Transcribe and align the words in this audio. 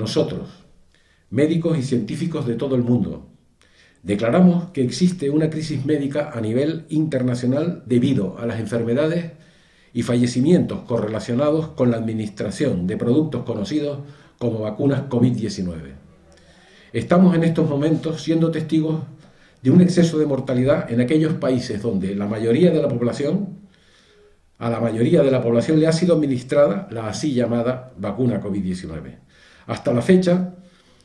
nosotros, 0.00 0.48
médicos 1.30 1.78
y 1.78 1.82
científicos 1.82 2.46
de 2.46 2.56
todo 2.56 2.74
el 2.74 2.82
mundo, 2.82 3.28
declaramos 4.02 4.70
que 4.70 4.82
existe 4.82 5.30
una 5.30 5.50
crisis 5.50 5.84
médica 5.84 6.30
a 6.34 6.40
nivel 6.40 6.86
internacional 6.88 7.84
debido 7.86 8.38
a 8.38 8.46
las 8.46 8.58
enfermedades 8.58 9.32
y 9.92 10.02
fallecimientos 10.02 10.80
correlacionados 10.80 11.68
con 11.68 11.90
la 11.90 11.98
administración 11.98 12.86
de 12.86 12.96
productos 12.96 13.44
conocidos 13.44 14.00
como 14.38 14.60
vacunas 14.60 15.08
COVID-19. 15.08 15.94
Estamos 16.92 17.36
en 17.36 17.44
estos 17.44 17.68
momentos 17.68 18.22
siendo 18.22 18.50
testigos 18.50 19.02
de 19.62 19.70
un 19.70 19.80
exceso 19.80 20.18
de 20.18 20.26
mortalidad 20.26 20.90
en 20.90 21.00
aquellos 21.00 21.34
países 21.34 21.82
donde 21.82 22.14
la 22.14 22.26
mayoría 22.26 22.70
de 22.70 22.80
la 22.80 22.88
población, 22.88 23.58
a 24.58 24.70
la 24.70 24.80
mayoría 24.80 25.22
de 25.22 25.30
la 25.30 25.42
población 25.42 25.78
le 25.78 25.86
ha 25.86 25.92
sido 25.92 26.14
administrada 26.14 26.88
la 26.90 27.08
así 27.08 27.34
llamada 27.34 27.92
vacuna 27.98 28.40
COVID-19. 28.40 29.18
Hasta 29.70 29.92
la 29.92 30.02
fecha, 30.02 30.56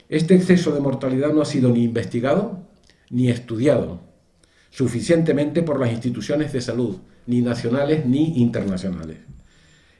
este 0.09 0.33
exceso 0.33 0.71
de 0.71 0.79
mortalidad 0.79 1.31
no 1.31 1.43
ha 1.43 1.45
sido 1.45 1.69
ni 1.69 1.83
investigado 1.83 2.63
ni 3.11 3.29
estudiado 3.29 4.01
suficientemente 4.71 5.61
por 5.61 5.79
las 5.79 5.91
instituciones 5.91 6.51
de 6.51 6.61
salud, 6.61 6.97
ni 7.27 7.41
nacionales 7.41 8.07
ni 8.07 8.41
internacionales. 8.41 9.19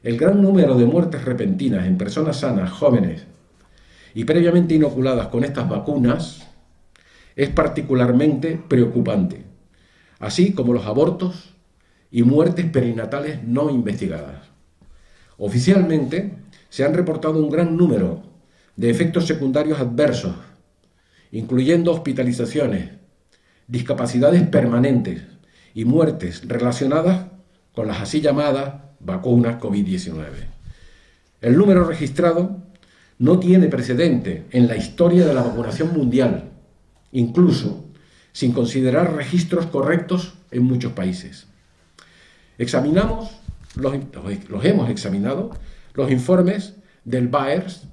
El 0.02 0.18
gran 0.18 0.42
número 0.42 0.74
de 0.80 0.86
muertes 0.88 1.26
repentinas 1.26 1.86
en 1.86 2.00
personas 2.00 2.40
sanas, 2.40 2.72
jóvenes 2.72 3.26
y 4.16 4.24
previamente 4.24 4.74
inoculadas 4.74 5.28
con 5.28 5.44
estas 5.44 5.70
vacunas 5.70 6.48
es 7.36 7.50
particularmente 7.50 8.60
preocupante, 8.68 9.44
así 10.18 10.54
como 10.54 10.74
los 10.74 10.88
abortos 10.88 11.54
y 12.10 12.24
muertes 12.24 12.66
perinatales 12.66 13.44
no 13.44 13.70
investigadas. 13.70 14.50
Oficialmente 15.38 16.34
se 16.70 16.84
han 16.84 16.96
reportado 16.96 17.38
un 17.44 17.52
gran 17.52 17.78
número 17.78 18.35
de 18.76 18.90
efectos 18.90 19.26
secundarios 19.26 19.80
adversos, 19.80 20.36
incluyendo 21.32 21.92
hospitalizaciones, 21.92 22.92
discapacidades 23.68 24.42
permanentes 24.44 25.24
y 25.74 25.86
muertes 25.86 26.48
relacionadas 26.48 27.28
con 27.74 27.88
las 27.88 28.02
así 28.02 28.22
llamadas 28.22 28.76
vacunas 29.00 29.60
COVID-19. 29.60 30.26
El 31.42 31.58
número 31.58 31.84
registrado 31.84 32.64
no 33.18 33.40
tiene 33.40 33.68
precedente 33.68 34.46
en 34.52 34.68
la 34.68 34.76
historia 34.76 35.26
de 35.26 35.34
la 35.34 35.44
vacunación 35.44 35.94
mundial 35.94 36.52
incluso 37.16 37.86
sin 38.34 38.52
considerar 38.52 39.16
registros 39.16 39.66
correctos 39.68 40.34
en 40.52 40.64
muchos 40.64 40.92
países. 40.92 41.48
Examinamos, 42.58 43.32
los, 43.76 43.94
hemos 44.64 44.90
examinado, 44.90 45.52
los 45.94 46.12
informes 46.12 46.76
del 47.06 47.30
BAERS, 47.30 47.84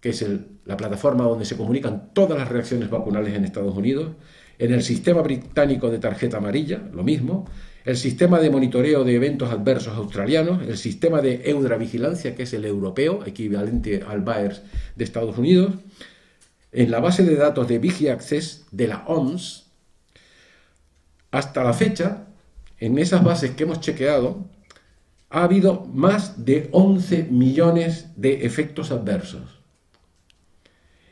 que 0.00 0.10
es 0.10 0.24
la 0.64 0.76
plataforma 0.76 1.24
donde 1.24 1.44
se 1.44 1.56
comunican 1.56 2.12
todas 2.14 2.38
las 2.38 2.48
reacciones 2.48 2.88
vacunales 2.90 3.34
en 3.34 3.44
Estados 3.44 3.76
Unidos, 3.76 4.12
en 4.58 4.72
el 4.72 4.82
sistema 4.82 5.22
británico 5.22 5.90
de 5.90 5.98
tarjeta 5.98 6.38
amarilla, 6.38 6.82
lo 6.92 7.02
mismo, 7.02 7.46
el 7.84 7.96
sistema 7.96 8.40
de 8.40 8.50
monitoreo 8.50 9.04
de 9.04 9.14
eventos 9.14 9.50
adversos 9.50 9.96
australianos, 9.96 10.66
el 10.66 10.76
sistema 10.76 11.22
de 11.22 11.42
Eudra 11.44 11.76
Vigilancia, 11.76 12.34
que 12.34 12.42
es 12.42 12.52
el 12.52 12.64
europeo, 12.64 13.24
equivalente 13.26 14.02
al 14.06 14.20
BAERS 14.20 14.62
de 14.96 15.04
Estados 15.04 15.36
Unidos, 15.38 15.74
en 16.72 16.90
la 16.90 17.00
base 17.00 17.24
de 17.24 17.36
datos 17.36 17.68
de 17.68 17.78
VigiAccess 17.78 18.66
de 18.70 18.88
la 18.88 19.04
OMS, 19.06 19.66
hasta 21.30 21.64
la 21.64 21.72
fecha, 21.72 22.26
en 22.78 22.98
esas 22.98 23.22
bases 23.24 23.52
que 23.52 23.64
hemos 23.64 23.80
chequeado, 23.80 24.46
ha 25.30 25.44
habido 25.44 25.86
más 25.86 26.44
de 26.44 26.68
11 26.72 27.28
millones 27.30 28.08
de 28.16 28.44
efectos 28.46 28.90
adversos 28.90 29.59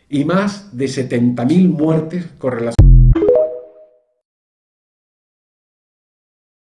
y 0.09 0.25
más 0.25 0.77
de 0.77 0.87
70.000 0.87 1.69
muertes 1.69 2.27
correlacionadas. 2.39 2.88